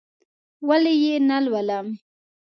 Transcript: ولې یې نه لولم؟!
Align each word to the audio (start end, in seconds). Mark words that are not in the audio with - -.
ولې 0.67 0.93
یې 1.03 1.15
نه 1.29 1.37
لولم؟! 1.45 1.87